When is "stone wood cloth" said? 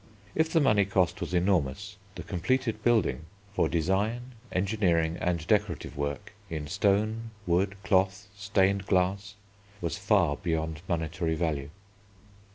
6.65-8.27